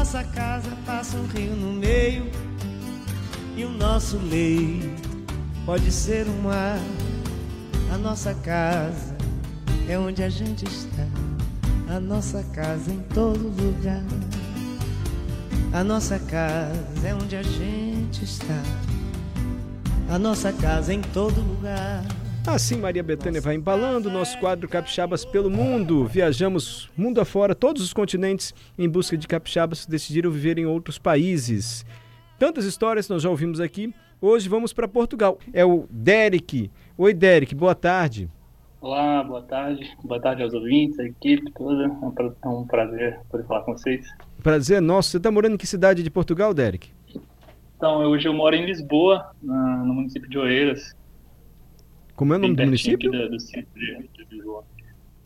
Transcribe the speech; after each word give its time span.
Nossa 0.00 0.24
casa 0.24 0.70
passa 0.86 1.14
um 1.18 1.26
rio 1.26 1.54
no 1.54 1.74
meio. 1.74 2.30
E 3.54 3.66
o 3.66 3.68
nosso 3.68 4.16
leito 4.16 5.02
pode 5.66 5.92
ser 5.92 6.26
um 6.26 6.40
mar. 6.40 6.78
A 7.92 7.98
nossa 7.98 8.32
casa 8.36 9.14
é 9.86 9.98
onde 9.98 10.22
a 10.22 10.30
gente 10.30 10.64
está. 10.64 11.06
A 11.94 12.00
nossa 12.00 12.42
casa 12.44 12.90
em 12.90 13.00
todo 13.12 13.48
lugar. 13.62 14.02
A 15.70 15.84
nossa 15.84 16.18
casa 16.18 17.06
é 17.06 17.14
onde 17.14 17.36
a 17.36 17.42
gente 17.42 18.24
está. 18.24 18.62
A 20.08 20.18
nossa 20.18 20.50
casa 20.50 20.94
em 20.94 21.02
todo 21.02 21.42
lugar. 21.42 22.02
Assim, 22.46 22.78
Maria 22.78 23.02
Bethânia 23.02 23.40
vai 23.40 23.54
embalando 23.54 24.10
nosso 24.10 24.38
quadro 24.38 24.68
Capixabas 24.68 25.24
pelo 25.24 25.50
Mundo. 25.50 26.06
Viajamos 26.06 26.90
mundo 26.96 27.20
afora, 27.20 27.54
todos 27.54 27.82
os 27.82 27.92
continentes, 27.92 28.54
em 28.78 28.88
busca 28.88 29.16
de 29.16 29.28
capixabas 29.28 29.84
que 29.84 29.90
decidiram 29.90 30.30
viver 30.30 30.58
em 30.58 30.66
outros 30.66 30.98
países. 30.98 31.84
Tantas 32.38 32.64
histórias 32.64 33.08
nós 33.08 33.22
já 33.22 33.30
ouvimos 33.30 33.60
aqui. 33.60 33.94
Hoje 34.20 34.48
vamos 34.48 34.72
para 34.72 34.88
Portugal. 34.88 35.38
É 35.52 35.64
o 35.64 35.86
Derek. 35.90 36.70
Oi, 36.98 37.14
Derek, 37.14 37.54
boa 37.54 37.74
tarde. 37.74 38.28
Olá, 38.80 39.22
boa 39.22 39.42
tarde. 39.42 39.88
Boa 40.02 40.20
tarde 40.20 40.42
aos 40.42 40.52
ouvintes, 40.52 40.98
à 40.98 41.04
equipe 41.04 41.52
toda. 41.52 41.84
É 41.84 42.48
um 42.48 42.66
prazer 42.66 43.20
poder 43.30 43.44
falar 43.44 43.62
com 43.62 43.72
vocês. 43.72 44.06
Prazer 44.42 44.80
nosso. 44.80 45.10
Você 45.10 45.16
está 45.18 45.30
morando 45.30 45.54
em 45.54 45.58
que 45.58 45.66
cidade 45.66 46.02
de 46.02 46.10
Portugal, 46.10 46.52
Derek? 46.52 46.90
Então, 47.76 47.98
hoje 47.98 48.26
eu 48.26 48.34
moro 48.34 48.56
em 48.56 48.66
Lisboa, 48.66 49.30
no 49.42 49.94
município 49.94 50.28
de 50.28 50.36
Oeiras. 50.36 50.98
Como 52.20 52.34
é 52.34 52.36
o 52.36 52.38
nome 52.38 52.54
do 52.54 52.64
município? 52.64 53.10
Do. 53.10 54.62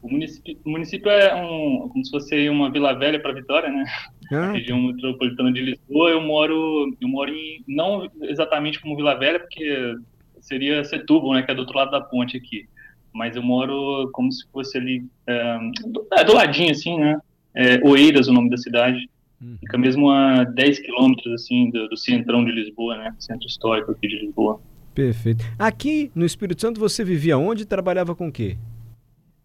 O 0.00 0.08
município, 0.08 0.56
o 0.64 0.70
município 0.70 1.10
é 1.10 1.34
um, 1.34 1.88
como 1.88 2.04
se 2.04 2.10
fosse 2.12 2.48
uma 2.48 2.70
Vila 2.70 2.92
Velha 2.96 3.18
para 3.18 3.32
Vitória, 3.32 3.68
né? 3.68 3.84
Ah. 4.32 4.52
região 4.52 4.80
metropolitana 4.80 5.52
de 5.52 5.60
Lisboa. 5.60 6.10
Eu 6.10 6.20
moro, 6.20 6.96
eu 7.00 7.08
moro 7.08 7.32
em, 7.32 7.64
não 7.66 8.08
exatamente 8.22 8.80
como 8.80 8.94
Vila 8.94 9.18
Velha, 9.18 9.40
porque 9.40 9.96
seria 10.38 10.84
Setúbal, 10.84 11.32
né? 11.32 11.42
Que 11.42 11.50
é 11.50 11.54
do 11.56 11.62
outro 11.62 11.76
lado 11.76 11.90
da 11.90 12.00
ponte 12.00 12.36
aqui. 12.36 12.68
Mas 13.12 13.34
eu 13.34 13.42
moro 13.42 14.08
como 14.12 14.30
se 14.30 14.48
fosse 14.52 14.78
ali, 14.78 15.04
é, 15.26 15.58
do, 15.86 16.06
é, 16.12 16.22
do 16.22 16.34
ladinho, 16.34 16.70
assim, 16.70 16.96
né? 16.96 17.18
É, 17.56 17.80
Oeiras, 17.82 18.28
o 18.28 18.32
nome 18.32 18.50
da 18.50 18.56
cidade. 18.56 19.10
Uhum. 19.42 19.56
Fica 19.58 19.76
mesmo 19.76 20.10
a 20.12 20.44
10 20.44 20.78
quilômetros, 20.78 21.34
assim, 21.34 21.70
do, 21.70 21.88
do 21.88 21.96
centrão 21.96 22.44
de 22.44 22.52
Lisboa, 22.52 22.96
né? 22.98 23.16
Centro 23.18 23.48
histórico 23.48 23.90
aqui 23.90 24.06
de 24.06 24.20
Lisboa. 24.20 24.60
Perfeito. 24.94 25.44
Aqui 25.58 26.10
no 26.14 26.24
Espírito 26.24 26.60
Santo 26.60 26.78
você 26.78 27.02
vivia 27.02 27.36
onde 27.36 27.64
e 27.64 27.66
trabalhava 27.66 28.14
com 28.14 28.28
o 28.28 28.32
quê? 28.32 28.56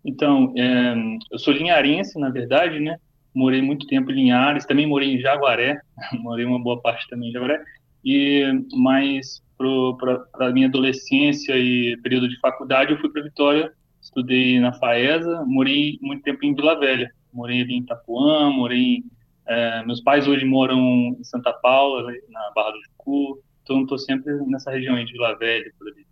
Então, 0.06 0.54
é, 0.56 0.94
eu 1.32 1.40
sou 1.40 1.54
linharense, 1.54 2.20
na 2.20 2.30
verdade, 2.30 2.80
né? 2.80 2.98
Morei 3.34 3.62
muito 3.62 3.86
tempo 3.88 4.12
em 4.12 4.16
Linhares, 4.16 4.66
também 4.66 4.88
morei 4.88 5.14
em 5.14 5.20
Jaguaré, 5.20 5.80
morei 6.22 6.46
uma 6.46 6.62
boa 6.62 6.82
parte 6.82 7.08
também 7.10 7.30
em 7.30 7.32
Jaguaré, 7.32 7.62
e, 8.04 8.44
mas 8.74 9.42
para 9.58 10.48
a 10.48 10.52
minha 10.52 10.68
adolescência 10.68 11.58
e 11.58 11.98
período 12.02 12.30
de 12.30 12.40
faculdade 12.40 12.92
eu 12.92 13.00
fui 13.00 13.10
para 13.10 13.22
Vitória, 13.22 13.72
estudei 14.02 14.60
na 14.60 14.72
FAESA, 14.74 15.44
morei 15.46 16.00
muito 16.02 16.24
tempo 16.24 16.46
em 16.46 16.56
Vila 16.56 16.80
Velha, 16.80 17.12
morei 17.34 17.62
ali 17.62 17.74
em 17.74 17.82
Itapuã, 17.82 18.50
morei, 18.52 19.04
é, 19.48 19.84
meus 19.86 20.02
pais 20.02 20.28
hoje 20.28 20.46
moram 20.46 21.16
em 21.20 21.24
Santa 21.24 21.52
Paula, 21.52 22.12
na 22.30 22.52
Barra 22.56 22.72
do 22.72 22.80
Jucu, 22.84 23.40
então 23.70 23.84
estou 23.84 23.98
sempre 23.98 24.34
nessa 24.48 24.72
região 24.72 24.96
aí 24.96 25.06
de 25.06 25.14
Vila 25.14 25.38
Velha, 25.38 25.72
por 25.78 25.88
ali. 25.88 26.06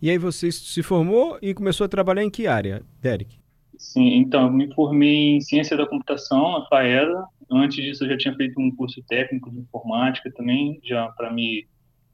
E 0.00 0.10
aí 0.10 0.18
você 0.18 0.50
se 0.50 0.82
formou 0.82 1.38
e 1.40 1.54
começou 1.54 1.84
a 1.84 1.88
trabalhar 1.88 2.22
em 2.22 2.30
que 2.30 2.46
área, 2.46 2.82
Derek? 3.00 3.38
Sim, 3.78 4.14
então, 4.14 4.44
eu 4.44 4.52
me 4.52 4.72
formei 4.74 5.36
em 5.36 5.40
Ciência 5.40 5.76
da 5.76 5.86
Computação, 5.86 6.58
na 6.58 6.66
FAESA. 6.66 7.24
Antes 7.50 7.84
disso, 7.84 8.04
eu 8.04 8.10
já 8.10 8.16
tinha 8.16 8.34
feito 8.34 8.60
um 8.60 8.74
curso 8.74 9.02
técnico 9.08 9.50
de 9.50 9.58
informática 9.58 10.30
também, 10.32 10.80
já 10.82 11.08
para 11.08 11.32
me, 11.32 11.66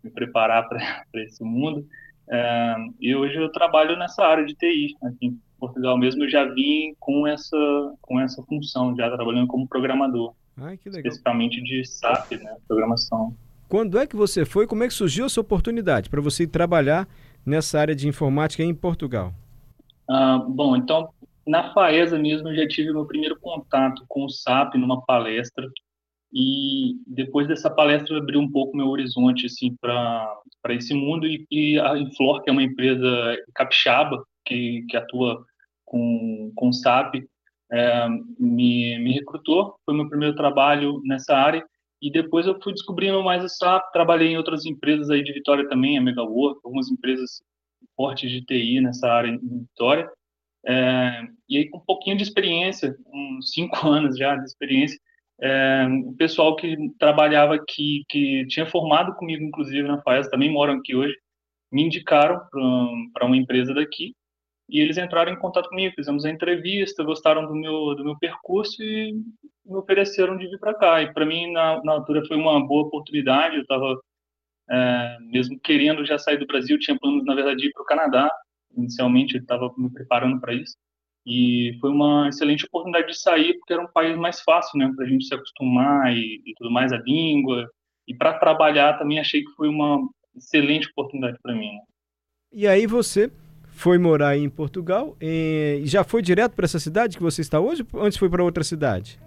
me 0.02 0.10
preparar 0.10 0.68
para 0.68 0.80
esse 1.22 1.42
mundo. 1.42 1.86
É, 2.30 2.76
e 3.00 3.14
hoje 3.14 3.36
eu 3.36 3.50
trabalho 3.50 3.96
nessa 3.96 4.24
área 4.24 4.44
de 4.44 4.54
TI, 4.54 4.96
aqui 5.02 5.26
em 5.26 5.40
Portugal 5.58 5.96
mesmo. 5.96 6.24
Eu 6.24 6.30
já 6.30 6.44
vim 6.44 6.94
com 6.98 7.26
essa, 7.26 7.56
com 8.00 8.20
essa 8.20 8.42
função, 8.42 8.94
já 8.96 9.10
trabalhando 9.10 9.46
como 9.46 9.66
programador. 9.66 10.34
Ai, 10.56 10.76
que 10.76 10.88
legal. 10.88 11.00
Especificamente 11.00 11.62
de 11.62 11.84
SAP, 11.84 12.32
né, 12.32 12.56
programação. 12.68 13.34
Quando 13.72 13.98
é 13.98 14.06
que 14.06 14.14
você 14.14 14.44
foi? 14.44 14.66
Como 14.66 14.84
é 14.84 14.86
que 14.86 14.92
surgiu 14.92 15.24
essa 15.24 15.40
oportunidade 15.40 16.10
para 16.10 16.20
você 16.20 16.46
trabalhar 16.46 17.08
nessa 17.42 17.80
área 17.80 17.94
de 17.94 18.06
informática 18.06 18.62
em 18.62 18.74
Portugal? 18.74 19.32
Ah, 20.06 20.44
bom, 20.46 20.76
então, 20.76 21.08
na 21.46 21.72
FAESA 21.72 22.18
mesmo, 22.18 22.50
eu 22.50 22.54
já 22.54 22.68
tive 22.68 22.92
meu 22.92 23.06
primeiro 23.06 23.40
contato 23.40 24.04
com 24.08 24.26
o 24.26 24.28
SAP 24.28 24.74
numa 24.74 25.00
palestra, 25.06 25.66
e 26.30 26.96
depois 27.06 27.48
dessa 27.48 27.70
palestra 27.70 28.18
abriu 28.18 28.40
um 28.40 28.50
pouco 28.50 28.76
meu 28.76 28.88
horizonte 28.88 29.46
assim 29.46 29.74
para 29.80 30.34
esse 30.68 30.92
mundo 30.92 31.26
e, 31.26 31.46
e, 31.50 31.80
a 31.80 31.96
Inflor, 31.96 32.42
que 32.42 32.50
é 32.50 32.52
uma 32.52 32.62
empresa 32.62 33.38
capixaba 33.54 34.22
que, 34.44 34.84
que 34.86 34.98
atua 34.98 35.46
com, 35.86 36.52
com 36.54 36.70
SAP, 36.74 37.24
é, 37.72 38.06
me, 38.38 38.98
me 38.98 39.12
recrutou, 39.14 39.76
foi 39.86 39.94
meu 39.94 40.10
primeiro 40.10 40.36
trabalho 40.36 41.00
nessa 41.06 41.34
área 41.34 41.64
e 42.02 42.10
depois 42.10 42.46
eu 42.46 42.60
fui 42.60 42.72
descobrindo 42.72 43.22
mais 43.22 43.44
o 43.44 43.48
SAP, 43.48 43.92
trabalhei 43.92 44.28
em 44.32 44.36
outras 44.36 44.66
empresas 44.66 45.08
aí 45.08 45.22
de 45.22 45.32
Vitória 45.32 45.68
também, 45.68 45.96
a 45.96 46.00
Megawork, 46.00 46.60
algumas 46.64 46.90
empresas 46.90 47.40
fortes 47.96 48.28
de 48.28 48.44
TI 48.44 48.80
nessa 48.80 49.08
área 49.08 49.28
em 49.28 49.38
Vitória. 49.38 50.10
É, 50.66 51.22
e 51.48 51.58
aí 51.58 51.68
com 51.70 51.78
um 51.78 51.84
pouquinho 51.86 52.16
de 52.16 52.24
experiência, 52.24 52.96
uns 53.06 53.52
cinco 53.52 53.76
anos 53.88 54.18
já 54.18 54.34
de 54.34 54.44
experiência, 54.44 54.98
é, 55.40 55.86
o 56.04 56.12
pessoal 56.14 56.56
que 56.56 56.76
trabalhava 56.98 57.54
aqui, 57.54 58.04
que 58.08 58.46
tinha 58.46 58.66
formado 58.66 59.14
comigo, 59.14 59.44
inclusive, 59.44 59.86
na 59.86 60.02
FAES, 60.02 60.28
também 60.28 60.50
moram 60.50 60.74
aqui 60.74 60.94
hoje, 60.94 61.14
me 61.70 61.82
indicaram 61.84 62.40
para 63.12 63.26
uma 63.26 63.36
empresa 63.36 63.72
daqui, 63.72 64.14
e 64.72 64.80
eles 64.80 64.96
entraram 64.96 65.30
em 65.30 65.38
contato 65.38 65.68
comigo, 65.68 65.94
fizemos 65.94 66.24
a 66.24 66.30
entrevista, 66.30 67.04
gostaram 67.04 67.46
do 67.46 67.54
meu, 67.54 67.94
do 67.94 68.02
meu 68.02 68.18
percurso 68.18 68.82
e 68.82 69.12
me 69.66 69.76
ofereceram 69.76 70.34
de 70.38 70.46
vir 70.48 70.58
para 70.58 70.72
cá. 70.72 71.02
E 71.02 71.12
para 71.12 71.26
mim, 71.26 71.52
na, 71.52 71.84
na, 71.84 71.92
altura, 71.92 72.24
foi 72.26 72.38
uma 72.38 72.66
boa 72.66 72.86
oportunidade. 72.86 73.56
Eu 73.56 73.62
estava, 73.62 74.00
é, 74.70 75.18
mesmo 75.30 75.60
querendo 75.60 76.06
já 76.06 76.16
sair 76.16 76.38
do 76.38 76.46
Brasil, 76.46 76.78
tinha 76.78 76.98
planos, 76.98 77.22
na 77.26 77.34
verdade, 77.34 77.58
de 77.58 77.66
ir 77.66 77.72
para 77.72 77.82
o 77.82 77.84
Canadá. 77.84 78.30
Inicialmente, 78.74 79.36
estava 79.36 79.70
me 79.76 79.92
preparando 79.92 80.40
para 80.40 80.54
isso. 80.54 80.74
E 81.26 81.76
foi 81.78 81.90
uma 81.90 82.30
excelente 82.30 82.64
oportunidade 82.64 83.08
de 83.08 83.20
sair, 83.20 83.58
porque 83.58 83.74
era 83.74 83.82
um 83.82 83.92
país 83.92 84.16
mais 84.16 84.40
fácil, 84.40 84.78
né, 84.78 84.90
para 84.96 85.04
a 85.04 85.08
gente 85.08 85.26
se 85.26 85.34
acostumar 85.34 86.16
e, 86.16 86.40
e 86.46 86.54
tudo 86.56 86.70
mais, 86.70 86.94
a 86.94 86.98
língua. 86.98 87.68
E 88.08 88.14
para 88.14 88.38
trabalhar 88.38 88.98
também 88.98 89.20
achei 89.20 89.44
que 89.44 89.50
foi 89.52 89.68
uma 89.68 89.98
excelente 90.34 90.88
oportunidade 90.88 91.36
para 91.42 91.54
mim. 91.54 91.74
Né? 91.74 91.80
E 92.54 92.66
aí 92.66 92.86
você 92.86 93.30
foi 93.72 93.98
morar 93.98 94.36
em 94.36 94.48
Portugal 94.48 95.16
e 95.20 95.82
já 95.84 96.04
foi 96.04 96.22
direto 96.22 96.52
para 96.52 96.66
essa 96.66 96.78
cidade 96.78 97.16
que 97.16 97.22
você 97.22 97.40
está 97.40 97.58
hoje 97.58 97.84
ou 97.92 98.02
antes 98.02 98.18
foi 98.18 98.28
para 98.28 98.44
outra 98.44 98.62
cidade? 98.62 99.18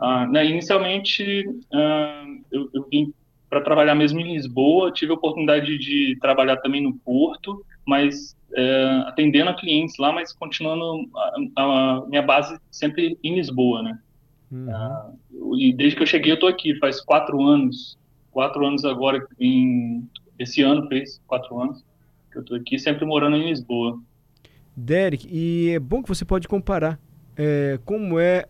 Ah, 0.00 0.26
né, 0.26 0.46
inicialmente, 0.46 1.44
ah, 1.72 2.24
eu, 2.50 2.68
eu, 2.72 2.86
vim 2.90 3.12
para 3.48 3.60
trabalhar 3.60 3.94
mesmo 3.94 4.18
em 4.20 4.32
Lisboa, 4.32 4.90
tive 4.90 5.12
a 5.12 5.14
oportunidade 5.14 5.76
de 5.78 6.16
trabalhar 6.20 6.56
também 6.56 6.82
no 6.82 6.94
Porto, 6.94 7.64
mas 7.86 8.34
é, 8.54 9.04
atendendo 9.06 9.50
a 9.50 9.54
clientes 9.54 9.96
lá, 9.98 10.10
mas 10.10 10.32
continuando 10.32 11.08
a, 11.14 11.62
a, 11.62 12.06
minha 12.08 12.22
base 12.22 12.58
sempre 12.70 13.18
em 13.22 13.34
Lisboa, 13.34 13.82
né? 13.82 13.98
Uhum. 14.50 14.74
Ah, 14.74 15.10
e 15.58 15.72
desde 15.72 15.96
que 15.96 16.02
eu 16.02 16.06
cheguei, 16.06 16.32
eu 16.32 16.34
estou 16.34 16.48
aqui, 16.48 16.74
faz 16.78 17.00
quatro 17.00 17.40
anos, 17.42 17.98
quatro 18.30 18.64
anos 18.66 18.84
agora, 18.84 19.24
em, 19.38 20.08
esse 20.38 20.62
ano 20.62 20.88
fez 20.88 21.20
quatro 21.26 21.60
anos 21.60 21.84
que 22.30 22.38
eu 22.38 22.42
estou 22.42 22.56
aqui, 22.56 22.78
sempre 22.78 23.04
morando 23.04 23.36
em 23.36 23.48
Lisboa. 23.48 23.98
Derek, 24.76 25.28
e 25.30 25.70
é 25.70 25.78
bom 25.78 26.02
que 26.02 26.08
você 26.08 26.24
pode 26.24 26.48
comparar 26.48 26.98
é, 27.36 27.78
como 27.84 28.18
é 28.18 28.46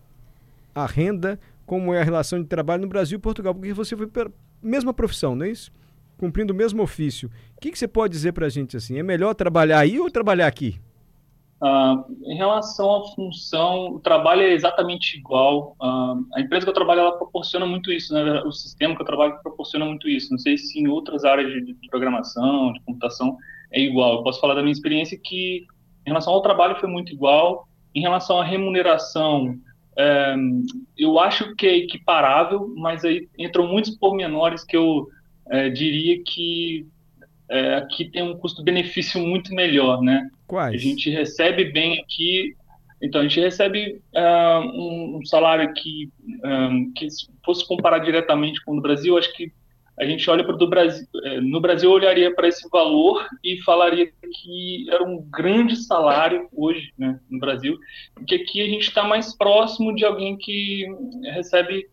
a 0.75 0.87
renda, 0.87 1.38
como 1.67 1.94
é 1.94 2.00
a 2.00 2.05
relação 2.05 2.41
de 2.41 2.49
trabalho 2.49 2.82
no 2.82 2.88
Brasil 2.88 3.19
e 3.19 3.21
Portugal, 3.21 3.55
porque 3.55 3.73
você 3.73 3.97
foi 3.97 4.06
pela 4.06 4.31
mesma 4.62 4.93
profissão, 4.93 5.35
não 5.35 5.47
é 5.47 5.50
isso? 5.50 5.73
Cumprindo 6.19 6.53
o 6.53 6.56
mesmo 6.56 6.82
ofício. 6.82 7.31
O 7.56 7.61
que, 7.61 7.71
que 7.71 7.79
você 7.79 7.88
pode 7.88 8.12
dizer 8.12 8.32
para 8.32 8.47
a 8.47 8.50
gente 8.50 8.77
assim? 8.77 8.99
É 8.99 9.03
melhor 9.03 9.35
trabalhar 9.35 9.79
aí 9.79 9.99
ou 9.99 10.11
trabalhar 10.11 10.47
aqui? 10.47 10.79
Uh, 11.62 12.17
em 12.25 12.37
relação 12.37 12.91
à 12.91 13.15
função, 13.15 13.94
o 13.94 14.00
trabalho 14.00 14.41
é 14.41 14.53
exatamente 14.53 15.19
igual. 15.19 15.76
Uh, 15.81 16.26
a 16.35 16.41
empresa 16.41 16.65
que 16.65 16.71
eu 16.71 16.75
trabalho, 16.75 17.00
ela 17.00 17.19
proporciona 17.19 17.67
muito 17.67 17.93
isso, 17.93 18.15
né? 18.15 18.43
O 18.43 18.53
sistema 18.53 18.97
que 18.97 19.03
eu 19.03 19.06
trabalho 19.06 19.38
proporciona 19.43 19.85
muito 19.85 20.09
isso. 20.09 20.31
Não 20.31 20.38
sei 20.38 20.56
se 20.56 20.79
em 20.79 20.88
outras 20.88 21.23
áreas 21.25 21.53
de, 21.53 21.75
de 21.75 21.88
programação, 21.88 22.73
de 22.73 22.81
computação, 22.81 23.37
é 23.73 23.81
igual. 23.81 24.17
Eu 24.17 24.23
posso 24.23 24.41
falar 24.41 24.55
da 24.55 24.63
minha 24.63 24.73
experiência 24.73 25.19
que, 25.23 25.67
em 26.07 26.11
relação 26.11 26.33
ao 26.33 26.43
trabalho, 26.43 26.79
foi 26.81 26.89
muito 26.89 27.13
igual. 27.13 27.69
Em 27.95 28.01
relação 28.01 28.41
à 28.41 28.45
remuneração, 28.45 29.57
é, 29.99 30.35
eu 30.97 31.19
acho 31.19 31.55
que 31.57 31.67
é 31.67 31.77
equiparável, 31.77 32.73
mas 32.77 33.05
aí 33.05 33.29
entram 33.39 33.67
muitos 33.67 33.97
pormenores 33.97 34.65
que 34.65 34.77
eu 34.77 35.09
é, 35.51 35.69
diria 35.69 36.23
que 36.25 36.87
é, 37.51 37.75
aqui 37.77 38.05
tem 38.05 38.23
um 38.23 38.37
custo-benefício 38.37 39.21
muito 39.21 39.55
melhor, 39.55 40.01
né? 40.01 40.29
Quais? 40.47 40.75
A 40.75 40.79
gente 40.79 41.11
recebe 41.11 41.65
bem 41.65 42.01
aqui, 42.01 42.55
então 43.03 43.21
a 43.21 43.25
gente 43.25 43.41
recebe 43.41 44.01
uh, 44.15 44.61
um, 44.61 45.19
um, 45.19 45.27
salário 45.27 45.73
que, 45.75 46.11
um, 46.45 46.93
que 46.93 47.11
se 47.11 47.27
fosse 47.45 47.67
comparar 47.67 47.99
diretamente 48.01 48.63
com 48.65 48.73
o 48.73 48.77
do 48.77 48.83
Brasil, 48.83 49.17
acho 49.19 49.33
que 49.35 49.53
a 50.00 50.06
gente 50.06 50.29
olha 50.31 50.43
para 50.43 50.55
o 50.55 50.67
Brasil, 50.67 51.06
é, 51.25 51.41
no 51.43 51.61
Brasil 51.61 51.91
eu 51.91 51.94
olharia 51.94 52.35
para 52.35 52.49
esse 52.49 52.67
valor 52.70 53.29
e 53.44 53.61
falaria 53.62 54.06
que 54.06 54.87
era 54.88 55.05
um 55.05 55.20
grande 55.31 55.76
salário 55.76 56.49
hoje, 56.56 56.91
né, 56.97 57.20
no 57.29 57.38
Brasil, 57.38 57.79
porque 58.14 58.37
aqui 58.37 58.62
a 58.62 58.67
gente 58.67 58.88
está 58.88 59.05
mais 59.05 59.37
próximo 59.37 59.94
de 59.94 60.02
alguém 60.02 60.38
que 60.38 60.87
recebe 61.35 61.87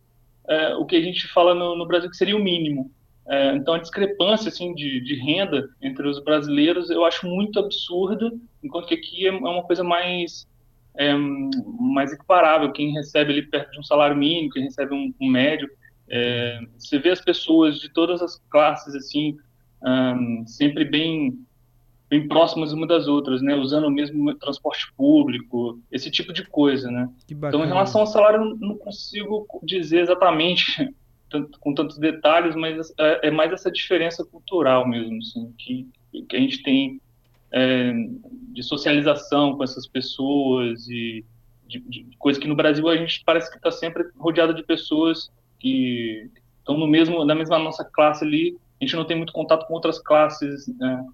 é, 0.48 0.74
o 0.76 0.86
que 0.86 0.96
a 0.96 1.02
gente 1.02 1.28
fala 1.28 1.54
no, 1.54 1.76
no 1.76 1.86
Brasil 1.86 2.08
que 2.08 2.16
seria 2.16 2.34
o 2.34 2.42
mínimo. 2.42 2.90
É, 3.26 3.54
então, 3.54 3.74
a 3.74 3.78
discrepância 3.78 4.48
assim, 4.48 4.74
de, 4.74 5.02
de, 5.02 5.14
renda 5.16 5.68
entre 5.82 6.08
os 6.08 6.18
brasileiros 6.18 6.88
eu 6.88 7.04
acho 7.04 7.26
muito 7.26 7.58
absurda, 7.58 8.32
enquanto 8.64 8.86
que 8.86 8.94
aqui 8.94 9.26
é, 9.26 9.28
é 9.28 9.32
uma 9.32 9.62
coisa 9.64 9.84
mais, 9.84 10.48
é, 10.96 11.12
mais 11.78 12.10
equiparável. 12.10 12.72
Quem 12.72 12.94
recebe 12.94 13.32
ali 13.32 13.42
perto 13.42 13.72
de 13.72 13.80
um 13.80 13.82
salário 13.82 14.16
mínimo, 14.16 14.48
quem 14.48 14.62
recebe 14.62 14.94
um, 14.94 15.12
um 15.20 15.28
médio, 15.28 15.68
é, 16.10 16.60
você 16.78 16.98
vê 16.98 17.10
as 17.10 17.20
pessoas 17.20 17.78
de 17.78 17.88
todas 17.88 18.22
as 18.22 18.38
classes 18.50 18.94
assim, 18.94 19.36
um, 19.82 20.44
sempre 20.46 20.84
bem, 20.84 21.38
bem 22.08 22.26
próximas 22.26 22.72
uma 22.72 22.86
das 22.86 23.06
outras, 23.06 23.42
né? 23.42 23.54
usando 23.54 23.86
o 23.86 23.90
mesmo 23.90 24.34
transporte 24.36 24.92
público, 24.96 25.80
esse 25.90 26.10
tipo 26.10 26.32
de 26.32 26.44
coisa. 26.46 26.90
Né? 26.90 27.08
Então, 27.30 27.64
em 27.64 27.68
relação 27.68 28.02
ao 28.02 28.06
salário, 28.06 28.40
eu 28.40 28.56
não 28.56 28.76
consigo 28.76 29.46
dizer 29.62 30.00
exatamente 30.00 30.92
tanto, 31.30 31.58
com 31.60 31.74
tantos 31.74 31.98
detalhes, 31.98 32.54
mas 32.56 32.92
é, 32.98 33.28
é, 33.28 33.30
mais 33.30 33.52
essa 33.52 33.70
diferença 33.70 34.24
cultural 34.24 34.88
mesmo, 34.88 35.18
assim, 35.18 35.52
que, 35.58 35.86
que 36.26 36.36
a 36.36 36.40
gente 36.40 36.62
tem 36.62 37.00
é, 37.52 37.92
de 38.52 38.62
socialização 38.62 39.56
com 39.56 39.62
essas 39.62 39.86
pessoas 39.86 40.88
e 40.88 41.24
de, 41.66 41.80
de, 41.80 42.16
coisa 42.18 42.40
que 42.40 42.48
no 42.48 42.56
Brasil 42.56 42.88
a 42.88 42.96
gente 42.96 43.22
parece 43.24 43.50
que 43.50 43.58
está 43.58 43.70
sempre 43.70 44.04
rodeado 44.16 44.54
de 44.54 44.62
pessoas 44.62 45.30
que 45.58 46.30
estão 46.58 46.78
no 46.78 46.86
mesmo 46.86 47.24
na 47.24 47.34
mesma 47.34 47.58
nossa 47.58 47.84
classe 47.84 48.24
ali. 48.24 48.56
A 48.80 48.84
gente 48.84 48.96
não 48.96 49.04
tem 49.04 49.16
muito 49.16 49.32
contato 49.32 49.66
com 49.66 49.74
outras 49.74 49.98
classes 49.98 50.68
né, 50.78 51.04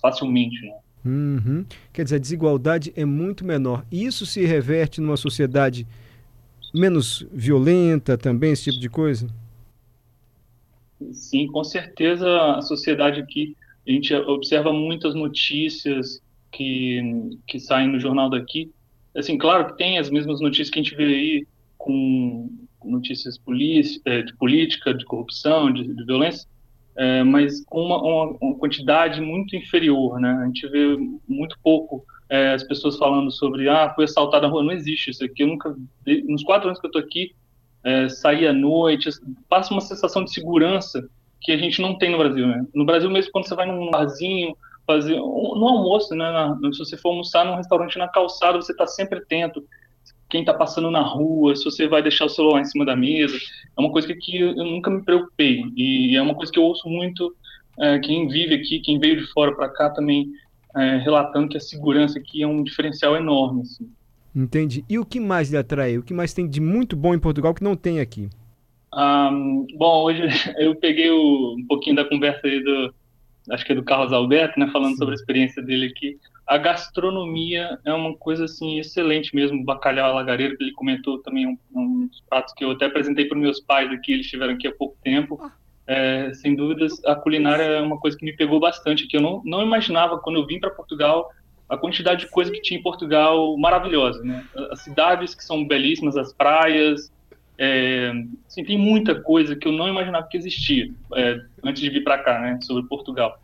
facilmente. 0.00 0.60
Né? 0.64 0.74
Uhum. 1.04 1.64
Quer 1.92 2.04
dizer, 2.04 2.16
a 2.16 2.20
desigualdade 2.20 2.92
é 2.96 3.04
muito 3.04 3.44
menor. 3.44 3.84
Isso 3.90 4.24
se 4.24 4.44
reverte 4.44 5.00
numa 5.00 5.16
sociedade 5.16 5.86
menos 6.72 7.26
violenta 7.32 8.16
também, 8.16 8.52
esse 8.52 8.64
tipo 8.64 8.78
de 8.78 8.88
coisa? 8.88 9.28
Sim, 11.12 11.46
com 11.48 11.64
certeza 11.64 12.56
a 12.56 12.62
sociedade 12.62 13.20
aqui, 13.20 13.56
a 13.86 13.90
gente 13.90 14.14
observa 14.14 14.72
muitas 14.72 15.14
notícias 15.14 16.20
que, 16.52 17.38
que 17.46 17.58
saem 17.58 17.88
no 17.88 17.98
jornal 17.98 18.28
daqui. 18.28 18.70
Assim, 19.16 19.38
claro 19.38 19.66
que 19.66 19.78
tem 19.78 19.98
as 19.98 20.10
mesmas 20.10 20.40
notícias 20.40 20.70
que 20.70 20.78
a 20.78 20.82
gente 20.82 20.94
vê 20.94 21.04
aí 21.04 21.46
com 21.78 22.48
notícias 22.84 23.38
é, 24.04 24.22
de 24.22 24.34
política, 24.36 24.94
de 24.94 25.04
corrupção, 25.04 25.72
de, 25.72 25.94
de 25.94 26.04
violência, 26.04 26.48
é, 26.96 27.22
mas 27.22 27.64
com 27.64 27.82
uma, 27.82 28.02
uma, 28.02 28.36
uma, 28.40 28.58
quantidade 28.58 29.20
muito 29.20 29.56
inferior, 29.56 30.20
né? 30.20 30.30
A 30.42 30.46
gente 30.46 30.68
vê 30.68 30.96
muito 31.28 31.56
pouco 31.62 32.04
é, 32.28 32.52
as 32.52 32.62
pessoas 32.62 32.96
falando 32.96 33.30
sobre, 33.30 33.68
ah, 33.68 33.92
foi 33.94 34.04
assaltada 34.04 34.46
a 34.46 34.50
rua, 34.50 34.62
não 34.62 34.72
existe 34.72 35.10
isso 35.10 35.24
aqui. 35.24 35.42
Eu 35.42 35.48
nunca, 35.48 35.74
nos 36.28 36.42
quatro 36.42 36.68
anos 36.68 36.80
que 36.80 36.86
eu 36.86 36.90
estou 36.90 37.02
aqui, 37.02 37.34
é, 37.82 38.08
sair 38.08 38.46
à 38.46 38.52
noite, 38.52 39.08
passa 39.48 39.72
uma 39.72 39.80
sensação 39.80 40.24
de 40.24 40.32
segurança 40.32 41.08
que 41.40 41.52
a 41.52 41.56
gente 41.56 41.80
não 41.80 41.96
tem 41.96 42.10
no 42.10 42.18
Brasil, 42.18 42.46
né? 42.46 42.66
No 42.74 42.84
Brasil 42.84 43.10
mesmo, 43.10 43.32
quando 43.32 43.48
você 43.48 43.54
vai 43.54 43.66
num 43.66 43.90
barzinho, 43.90 44.54
fazer 44.86 45.16
no 45.16 45.66
almoço, 45.66 46.14
né? 46.14 46.30
Na, 46.30 46.72
se 46.72 46.78
você 46.78 46.96
for 46.96 47.10
almoçar 47.10 47.44
num 47.44 47.56
restaurante 47.56 47.98
na 47.98 48.08
calçada, 48.08 48.60
você 48.60 48.72
está 48.72 48.86
sempre 48.86 49.18
atento 49.18 49.64
quem 50.30 50.40
está 50.40 50.54
passando 50.54 50.90
na 50.90 51.02
rua, 51.02 51.56
se 51.56 51.64
você 51.64 51.88
vai 51.88 52.02
deixar 52.02 52.26
o 52.26 52.28
celular 52.28 52.60
em 52.60 52.64
cima 52.64 52.84
da 52.84 52.96
mesa, 52.96 53.36
é 53.36 53.80
uma 53.80 53.90
coisa 53.90 54.08
que, 54.08 54.14
que 54.14 54.38
eu 54.38 54.54
nunca 54.54 54.90
me 54.90 55.02
preocupei 55.04 55.64
e 55.76 56.16
é 56.16 56.22
uma 56.22 56.34
coisa 56.34 56.52
que 56.52 56.58
eu 56.58 56.62
ouço 56.62 56.88
muito 56.88 57.34
é, 57.78 57.98
quem 57.98 58.28
vive 58.28 58.54
aqui, 58.54 58.80
quem 58.80 58.98
veio 58.98 59.20
de 59.20 59.26
fora 59.32 59.54
para 59.54 59.68
cá 59.68 59.90
também 59.90 60.30
é, 60.76 60.98
relatando 60.98 61.48
que 61.48 61.56
a 61.56 61.60
segurança 61.60 62.18
aqui 62.18 62.42
é 62.42 62.46
um 62.46 62.62
diferencial 62.62 63.16
enorme. 63.16 63.62
Assim. 63.62 63.90
Entendi. 64.34 64.84
E 64.88 64.98
o 64.98 65.04
que 65.04 65.18
mais 65.18 65.50
lhe 65.50 65.56
atrai? 65.56 65.98
O 65.98 66.02
que 66.02 66.14
mais 66.14 66.32
tem 66.32 66.48
de 66.48 66.60
muito 66.60 66.96
bom 66.96 67.14
em 67.14 67.18
Portugal 67.18 67.54
que 67.54 67.64
não 67.64 67.74
tem 67.74 68.00
aqui? 68.00 68.28
Um, 68.94 69.66
bom, 69.76 70.04
hoje 70.04 70.22
eu 70.58 70.74
peguei 70.76 71.10
o, 71.10 71.56
um 71.58 71.66
pouquinho 71.66 71.96
da 71.96 72.04
conversa 72.04 72.46
aí 72.46 72.62
do, 72.62 72.94
acho 73.50 73.64
que 73.64 73.72
é 73.72 73.74
do 73.74 73.82
Carlos 73.82 74.12
Alberto, 74.12 74.58
né, 74.58 74.68
falando 74.72 74.92
Sim. 74.92 74.98
sobre 74.98 75.14
a 75.14 75.16
experiência 75.16 75.62
dele 75.62 75.86
aqui. 75.86 76.18
A 76.46 76.58
gastronomia 76.58 77.78
é 77.84 77.92
uma 77.92 78.14
coisa 78.16 78.44
assim 78.44 78.78
excelente 78.78 79.34
mesmo, 79.34 79.60
o 79.60 79.64
bacalhau 79.64 80.10
alagareiro 80.10 80.56
que 80.56 80.64
ele 80.64 80.72
comentou 80.72 81.18
também 81.22 81.46
um, 81.46 81.58
um 81.74 82.06
dos 82.06 82.20
pratos 82.28 82.52
que 82.54 82.64
eu 82.64 82.72
até 82.72 82.86
apresentei 82.86 83.24
para 83.26 83.38
meus 83.38 83.60
pais 83.60 83.90
aqui, 83.92 84.12
eles 84.12 84.26
estiveram 84.26 84.54
aqui 84.54 84.66
há 84.66 84.72
pouco 84.72 84.96
tempo. 85.02 85.38
Ah. 85.42 85.52
É, 85.86 86.32
sem 86.34 86.54
dúvidas, 86.54 87.04
a 87.04 87.16
culinária 87.16 87.62
é 87.62 87.80
uma 87.80 87.98
coisa 87.98 88.16
que 88.16 88.24
me 88.24 88.36
pegou 88.36 88.60
bastante, 88.60 89.08
que 89.08 89.16
eu 89.16 89.20
não, 89.20 89.42
não 89.44 89.62
imaginava 89.62 90.18
quando 90.18 90.36
eu 90.36 90.46
vim 90.46 90.60
para 90.60 90.70
Portugal 90.70 91.28
a 91.68 91.76
quantidade 91.76 92.24
de 92.24 92.30
coisa 92.30 92.50
que 92.50 92.60
tinha 92.60 92.78
em 92.78 92.82
Portugal 92.82 93.56
maravilhosa, 93.56 94.20
né? 94.22 94.44
As 94.72 94.80
cidades 94.80 95.36
que 95.36 95.44
são 95.44 95.66
belíssimas, 95.66 96.16
as 96.16 96.32
praias, 96.32 97.12
é, 97.62 98.10
assim, 98.48 98.64
tem 98.64 98.78
muita 98.78 99.20
coisa 99.20 99.54
que 99.54 99.68
eu 99.68 99.72
não 99.72 99.86
imaginava 99.86 100.26
que 100.26 100.38
existia 100.38 100.90
é, 101.14 101.38
antes 101.62 101.82
de 101.82 101.90
vir 101.90 102.02
para 102.02 102.16
cá, 102.16 102.40
né? 102.40 102.58
Sobre 102.62 102.88
Portugal. 102.88 103.38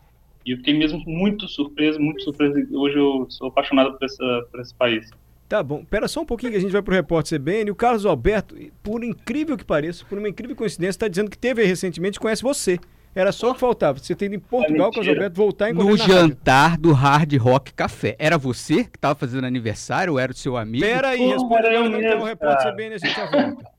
E 0.45 0.53
eu 0.53 0.57
fiquei 0.57 0.73
mesmo 0.73 1.03
muito 1.07 1.47
surpreso, 1.47 2.01
muito 2.01 2.23
surpreso. 2.23 2.55
Hoje 2.73 2.97
eu 2.97 3.27
sou 3.29 3.49
apaixonado 3.49 3.93
por, 3.93 4.05
essa, 4.07 4.47
por 4.51 4.61
esse 4.61 4.75
país. 4.75 5.11
Tá 5.47 5.63
bom. 5.63 5.85
Pera 5.85 6.09
só 6.09 6.23
um 6.23 6.25
pouquinho 6.25 6.53
que 6.53 6.57
a 6.57 6.61
gente 6.61 6.73
vai 6.73 6.81
pro 6.81 6.95
repórter 6.95 7.39
CBN. 7.39 7.71
O 7.71 7.75
Carlos 7.75 8.07
Alberto, 8.07 8.57
por 8.83 9.05
incrível 9.05 9.55
que 9.55 9.65
pareça, 9.65 10.03
por 10.09 10.17
uma 10.17 10.31
incrível 10.31 10.57
coincidência, 10.57 10.97
está 10.97 11.09
dizendo 11.09 11.31
que 11.31 11.37
teve 11.37 11.63
recentemente 11.63 12.19
conhece 12.19 12.43
você. 12.43 12.79
Era 13.15 13.33
só 13.33 13.51
o 13.51 13.55
que 13.55 13.61
faltava. 13.61 13.99
Você 13.99 14.15
tem 14.15 14.33
em 14.33 14.39
Portugal, 14.39 14.91
é 14.95 14.99
Alberto 14.99 15.37
voltar 15.37 15.71
em 15.71 15.75
No 15.75 15.95
jantar 15.95 16.79
do 16.79 16.93
Hard 16.93 17.35
Rock 17.37 17.75
Café. 17.75 18.17
Era 18.19 18.39
você 18.39 18.85
que 18.85 18.97
estava 18.97 19.15
fazendo 19.15 19.47
aniversário 19.47 20.15
ou 20.15 20.19
era 20.19 20.33
o 20.33 20.35
seu 20.35 20.57
amigo? 20.57 20.85
Pera 20.85 21.09
aí, 21.09 21.27
responde 21.27 21.69
não, 21.69 21.89
não, 21.91 22.01
então 22.01 22.21
o 22.21 22.25
repórter 22.25 22.73
CBN 22.73 22.95
a 22.95 22.99
gente 22.99 23.15
já 23.15 23.31
volta. 23.31 23.76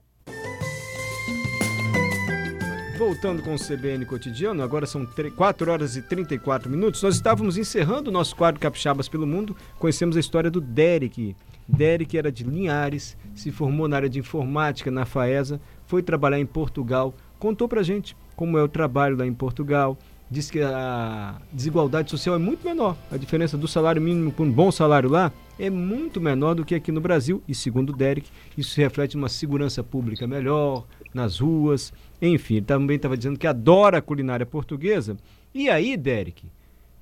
Voltando 2.98 3.44
com 3.44 3.54
o 3.54 3.60
CBN 3.60 4.06
Cotidiano, 4.06 4.64
agora 4.64 4.88
são 4.88 5.08
4 5.36 5.72
horas 5.72 5.96
e 5.96 6.02
34 6.02 6.68
minutos. 6.68 7.04
Nós 7.04 7.14
estávamos 7.14 7.56
encerrando 7.56 8.10
o 8.10 8.14
nosso 8.14 8.36
quadro 8.36 8.60
Capixabas 8.60 9.08
pelo 9.08 9.28
Mundo. 9.28 9.56
Conhecemos 9.78 10.18
a 10.18 10.20
história 10.20 10.50
do 10.50 10.60
Derek. 10.60 11.36
Derek 11.68 12.18
era 12.18 12.32
de 12.32 12.44
Linhares, 12.44 13.16
se 13.36 13.52
formou 13.52 13.88
na 13.88 13.98
área 13.98 14.10
de 14.10 14.18
informática 14.18 14.90
na 14.90 15.06
FAESA, 15.06 15.62
foi 15.86 16.02
trabalhar 16.02 16.40
em 16.40 16.46
Portugal, 16.46 17.14
contou 17.38 17.68
pra 17.68 17.84
gente 17.84 18.18
como 18.36 18.58
é 18.58 18.64
o 18.64 18.68
trabalho 18.68 19.16
lá 19.16 19.28
em 19.28 19.34
Portugal. 19.34 19.96
Diz 20.30 20.50
que 20.50 20.60
a 20.60 21.40
desigualdade 21.54 22.10
social 22.10 22.36
é 22.36 22.40
muito 22.40 22.68
menor. 22.68 22.98
A 23.12 23.16
diferença 23.16 23.58
do 23.58 23.68
salário 23.68 24.02
mínimo 24.02 24.32
com 24.32 24.44
um 24.44 24.52
bom 24.52 24.72
salário 24.72 25.10
lá 25.10 25.32
é 25.58 25.70
muito 25.70 26.20
menor 26.20 26.54
do 26.54 26.66
que 26.66 26.76
aqui 26.76 26.92
no 26.92 27.00
Brasil. 27.00 27.42
E 27.48 27.56
segundo 27.56 27.92
o 27.92 27.96
Derek, 27.96 28.30
isso 28.58 28.76
reflete 28.80 29.16
uma 29.16 29.30
segurança 29.30 29.84
pública 29.84 30.28
melhor 30.28 30.86
nas 31.18 31.40
ruas. 31.40 31.92
Enfim, 32.22 32.56
ele 32.56 32.66
também 32.66 32.96
estava 32.96 33.18
dizendo 33.18 33.38
que 33.38 33.48
adora 33.48 33.98
a 33.98 34.02
culinária 34.02 34.46
portuguesa. 34.46 35.18
E 35.54 35.70
aí, 35.70 35.98
Derek, 35.98 36.46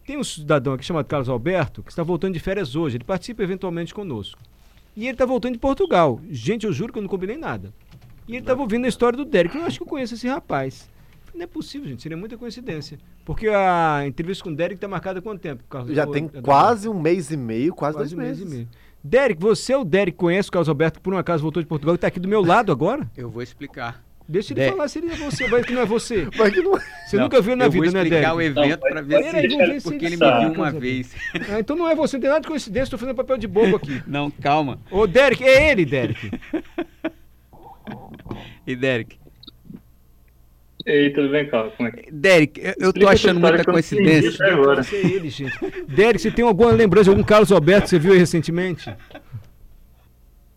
tem 0.05 0.17
um 0.17 0.23
cidadão 0.23 0.73
aqui 0.73 0.85
chamado 0.85 1.05
Carlos 1.05 1.29
Alberto 1.29 1.83
que 1.83 1.91
está 1.91 2.01
voltando 2.01 2.33
de 2.33 2.39
férias 2.39 2.75
hoje. 2.75 2.97
Ele 2.97 3.03
participa 3.03 3.43
eventualmente 3.43 3.93
conosco. 3.93 4.39
E 4.95 5.03
ele 5.03 5.11
está 5.11 5.25
voltando 5.25 5.53
de 5.53 5.59
Portugal. 5.59 6.21
Gente, 6.29 6.65
eu 6.65 6.71
juro 6.71 6.93
que 6.93 6.99
eu 6.99 7.03
não 7.03 7.09
combinei 7.09 7.37
nada. 7.37 7.73
E 8.27 8.31
ele 8.31 8.39
estava 8.39 8.61
ouvindo 8.61 8.85
a 8.85 8.87
história 8.87 9.17
do 9.17 9.25
Derek. 9.25 9.57
Eu 9.57 9.65
acho 9.65 9.77
que 9.77 9.83
eu 9.83 9.87
conheço 9.87 10.13
esse 10.13 10.27
rapaz. 10.27 10.89
Não 11.33 11.43
é 11.43 11.47
possível, 11.47 11.89
gente. 11.89 12.01
Seria 12.01 12.17
muita 12.17 12.37
coincidência. 12.37 12.97
Porque 13.25 13.49
a 13.49 14.03
entrevista 14.07 14.43
com 14.43 14.51
o 14.51 14.55
Derek 14.55 14.75
está 14.75 14.87
marcada 14.87 15.19
há 15.19 15.21
quanto 15.21 15.41
tempo? 15.41 15.63
Carlos? 15.69 15.93
Já 15.93 16.07
tem 16.07 16.29
quase 16.29 16.87
um 16.87 16.97
mês 16.99 17.29
e 17.29 17.35
meio, 17.35 17.73
quase, 17.73 17.97
quase 17.97 18.15
dois 18.15 18.23
um 18.23 18.25
meses. 18.25 18.43
mês 18.43 18.51
e 18.51 18.55
meio. 18.55 18.69
Derek, 19.03 19.41
você 19.41 19.73
é 19.73 19.77
o 19.77 19.83
Derek 19.83 20.17
conhece 20.17 20.49
o 20.49 20.51
Carlos 20.51 20.69
Alberto 20.69 20.99
que 20.99 21.03
por 21.03 21.13
um 21.13 21.17
acaso 21.17 21.43
voltou 21.43 21.61
de 21.61 21.67
Portugal 21.67 21.93
e 21.93 21.97
está 21.97 22.07
aqui 22.07 22.19
do 22.19 22.27
meu 22.27 22.41
lado 22.41 22.71
agora? 22.71 23.09
Eu 23.17 23.29
vou 23.29 23.43
explicar. 23.43 24.04
Deixa 24.27 24.53
ele 24.53 24.61
De- 24.63 24.69
falar 24.71 24.87
se 24.87 24.97
ele 24.99 25.11
é 25.11 25.15
você, 25.15 25.47
vai 25.47 25.63
que 25.63 25.71
não 25.71 25.81
é 25.81 25.85
você. 25.85 26.27
Mas 26.35 26.51
que 26.53 26.61
não... 26.61 26.71
Você 27.05 27.15
Não, 27.17 27.23
nunca 27.25 27.41
viu 27.41 27.55
na 27.55 27.65
eu 27.65 27.71
vida, 27.71 27.85
vou 27.85 27.93
né, 27.93 28.01
explicar 28.03 28.33
o 28.33 28.37
Derek? 28.37 28.59
evento 28.59 28.69
Não, 28.71 28.77
pra 28.89 28.95
mas- 28.95 29.07
ver 29.07 29.23
se 29.23 29.31
ver 29.57 29.81
Porque 29.83 30.05
ele 30.05 30.17
me 30.17 30.39
viu 30.39 30.51
uma 30.53 30.71
vez. 30.71 31.15
Ah, 31.51 31.59
então 31.59 31.75
não 31.75 31.87
é 31.87 31.93
você, 31.95 32.17
não 32.17 32.21
tem 32.21 32.29
nada 32.31 32.41
de 32.41 32.47
coincidência, 32.47 32.89
tô 32.89 32.97
fazendo 32.97 33.15
papel 33.15 33.37
de 33.37 33.47
bobo 33.47 33.75
aqui. 33.75 34.01
Não, 34.07 34.31
calma. 34.31 34.79
Ô, 34.89 35.05
Derek, 35.05 35.43
é 35.43 35.71
ele, 35.71 35.85
Derek. 35.85 36.31
E 38.65 38.75
Derek? 38.75 39.17
E 40.87 40.91
aí, 40.91 41.09
tudo 41.13 41.29
bem, 41.29 41.47
Carlos? 41.47 41.73
Como 41.75 41.89
é 41.89 41.91
que 41.91 42.11
Derek, 42.11 42.59
eu, 42.59 42.73
eu 42.79 42.93
tô 42.93 43.07
achando 43.07 43.39
muita 43.39 43.57
eu 43.57 43.63
não 43.65 43.73
coincidência. 43.73 44.45
agora. 44.53 44.81
Ser 44.83 45.05
ele, 45.05 45.29
gente. 45.29 45.53
Derek, 45.87 46.19
você 46.19 46.31
tem 46.31 46.43
alguma 46.45 46.71
lembrança 46.71 47.05
de 47.05 47.09
algum 47.11 47.23
Carlos 47.23 47.51
Alberto 47.51 47.83
que 47.83 47.89
você 47.89 47.99
viu 47.99 48.13
aí 48.13 48.17
recentemente? 48.19 48.91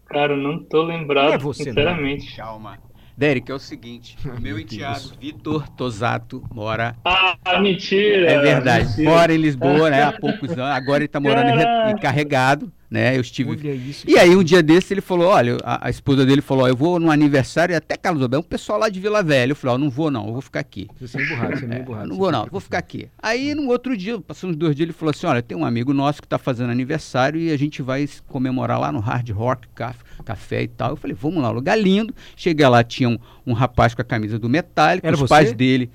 Cara, 0.06 0.32
eu 0.32 0.36
não 0.38 0.58
tô 0.64 0.82
lembrado, 0.82 1.26
Não 1.28 1.34
é 1.34 1.38
você, 1.38 1.64
não. 1.66 1.72
sinceramente. 1.74 2.34
Calma. 2.36 2.78
Derek, 3.18 3.50
é 3.50 3.54
o 3.54 3.58
seguinte, 3.58 4.16
meu 4.40 4.40
meu 4.40 4.60
enteado. 4.60 5.12
Vitor 5.20 5.68
Tosato 5.70 6.40
mora. 6.54 6.94
Ah, 7.04 7.58
mentira! 7.60 8.30
É 8.30 8.38
verdade. 8.38 8.90
mentira. 8.90 9.10
Mora 9.10 9.34
em 9.34 9.38
Lisboa, 9.38 9.90
né? 9.90 10.04
Há 10.04 10.12
poucos 10.12 10.50
anos. 10.50 10.60
Agora 10.60 11.00
ele 11.00 11.08
tá 11.08 11.18
morando 11.18 11.50
em 11.50 11.90
encarregado, 11.90 12.72
né? 12.90 13.16
Eu 13.16 13.20
estive. 13.20 13.50
Olha 13.50 13.74
isso. 13.74 14.04
E 14.08 14.18
aí, 14.18 14.34
um 14.34 14.42
dia 14.42 14.62
desse, 14.62 14.94
ele 14.94 15.00
falou: 15.00 15.28
olha, 15.28 15.56
a, 15.62 15.86
a 15.88 15.90
esposa 15.90 16.24
dele 16.24 16.40
falou: 16.40 16.64
ó, 16.64 16.68
eu 16.68 16.76
vou 16.76 16.98
no 16.98 17.10
aniversário, 17.10 17.76
até 17.76 17.96
Carlos 17.96 18.22
Alberto, 18.22 18.46
um 18.46 18.48
pessoal 18.48 18.78
lá 18.78 18.88
de 18.88 18.98
Vila 19.00 19.22
Velha. 19.22 19.52
Eu 19.52 19.56
falei: 19.56 19.74
ó, 19.74 19.78
não 19.78 19.90
vou 19.90 20.10
não, 20.10 20.26
eu 20.26 20.32
vou 20.32 20.40
ficar 20.40 20.60
aqui. 20.60 20.88
Você 21.00 21.18
é 21.18 21.22
emburrado, 21.24 21.58
você 21.58 21.64
é 21.64 21.68
meio 21.68 21.78
É, 21.78 21.82
emburrado. 21.82 22.08
não 22.08 22.14
você 22.16 22.20
vou 22.20 22.32
não, 22.32 22.46
vou 22.46 22.60
ficar 22.60 22.78
aqui. 22.78 23.08
Aí 23.22 23.54
no 23.54 23.68
outro 23.68 23.96
dia, 23.96 24.20
passando 24.20 24.50
uns 24.50 24.56
dois 24.56 24.74
dias, 24.74 24.86
ele 24.86 24.92
falou 24.92 25.10
assim: 25.10 25.26
olha, 25.26 25.42
tem 25.42 25.56
um 25.56 25.64
amigo 25.64 25.92
nosso 25.92 26.20
que 26.20 26.26
está 26.26 26.38
fazendo 26.38 26.70
aniversário 26.70 27.40
e 27.40 27.50
a 27.50 27.56
gente 27.58 27.82
vai 27.82 28.08
comemorar 28.26 28.80
lá 28.80 28.90
no 28.90 29.00
Hard 29.00 29.28
Rock 29.30 29.68
Caf- 29.74 30.02
Café 30.24 30.62
e 30.62 30.68
tal. 30.68 30.90
Eu 30.90 30.96
falei, 30.96 31.16
vamos 31.18 31.42
lá, 31.42 31.50
lugar 31.50 31.76
lindo. 31.78 32.14
Cheguei 32.36 32.66
lá, 32.66 32.82
tinha 32.82 33.08
um, 33.08 33.18
um 33.46 33.52
rapaz 33.52 33.94
com 33.94 34.02
a 34.02 34.04
camisa 34.04 34.38
do 34.38 34.48
Metallica, 34.48 35.06
Era 35.06 35.14
os 35.14 35.20
você? 35.20 35.28
pais 35.28 35.52
dele. 35.52 35.90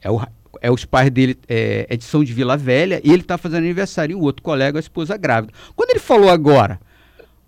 É, 0.00 0.10
o, 0.10 0.20
é 0.64 0.70
os 0.70 0.84
pais 0.84 1.10
dele, 1.10 1.36
é, 1.48 1.86
é 1.90 1.96
de 1.96 2.04
São 2.04 2.24
de 2.24 2.32
Vila 2.32 2.56
Velha, 2.56 3.00
e 3.04 3.12
ele 3.12 3.22
tá 3.22 3.36
fazendo 3.36 3.58
aniversário, 3.64 4.12
e 4.12 4.16
o 4.16 4.22
outro 4.22 4.42
colega, 4.42 4.78
a 4.78 4.80
esposa 4.80 5.16
grávida. 5.16 5.52
Quando 5.76 5.90
ele 5.90 5.98
falou 5.98 6.30
agora, 6.30 6.80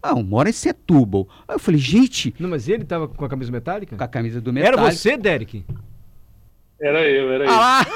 ah, 0.02 0.11
eu 0.11 0.23
moro 0.23 0.49
em 0.49 0.52
Setúbal. 0.52 1.26
Aí 1.49 1.54
eu 1.54 1.58
falei, 1.58 1.80
gente, 1.80 2.35
Não, 2.38 2.50
mas 2.50 2.68
ele 2.68 2.85
tava 2.85 3.08
com 3.08 3.25
a 3.25 3.28
camisa 3.28 3.50
metálica? 3.50 3.96
com 3.96 4.04
a 4.04 4.08
camisa 4.08 4.40
do 4.40 4.50
Era 4.50 4.70
Metallica. 4.73 4.92
você, 4.92 5.16
Derek? 5.16 5.64
Era 6.78 7.08
eu, 7.08 7.32
era 7.32 7.44
eu. 7.44 7.50
Ah, 7.50 7.87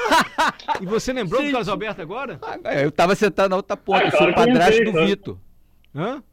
E 0.81 0.85
você 0.87 1.13
lembrou 1.13 1.39
do 1.39 1.43
Gente. 1.43 1.51
Carlos 1.51 1.69
Alberto 1.69 2.01
agora? 2.01 2.39
lá! 2.41 2.73
eu 2.81 2.91
tava 2.91 3.13
sentado 3.13 3.51
na 3.51 3.57
outra 3.57 3.77
ponta, 3.77 4.05
Ah, 4.05 4.07
eu 4.07 4.11
sou 4.17 4.29
o 4.29 4.33
padrasto 4.33 4.83
do. 4.83 5.05
Vitor. 5.05 5.37
Hã? 5.95 6.23